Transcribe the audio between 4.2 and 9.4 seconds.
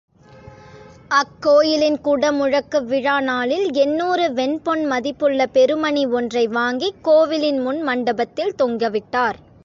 வெண்பொன் மதிப்புள்ள பெருமனி ஒன்றை வாங்கிக் கோவிலின் முன் மண்டபத்தில் தொங்கவிட்டார்.